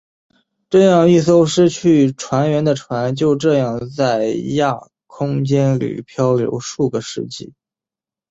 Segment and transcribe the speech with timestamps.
[0.71, 7.53] 这样一艘失去船员的船就这样在亚空间里飘流数个世纪。